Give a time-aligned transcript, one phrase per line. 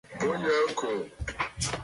[0.19, 0.95] Bo yǝǝ ɨkòò.